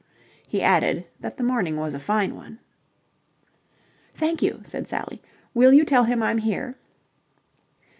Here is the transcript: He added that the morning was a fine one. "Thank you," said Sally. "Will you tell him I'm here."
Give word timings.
He 0.47 0.63
added 0.63 1.05
that 1.19 1.37
the 1.37 1.43
morning 1.43 1.77
was 1.77 1.93
a 1.93 1.99
fine 1.99 2.35
one. 2.35 2.57
"Thank 4.15 4.41
you," 4.41 4.61
said 4.63 4.87
Sally. 4.87 5.21
"Will 5.53 5.71
you 5.73 5.85
tell 5.85 6.05
him 6.05 6.23
I'm 6.23 6.39
here." 6.39 6.75